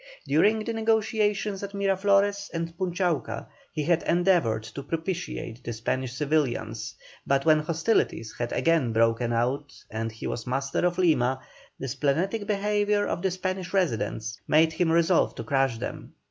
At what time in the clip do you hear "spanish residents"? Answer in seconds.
13.29-14.39